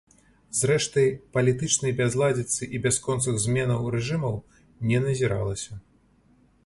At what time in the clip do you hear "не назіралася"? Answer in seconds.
4.93-5.71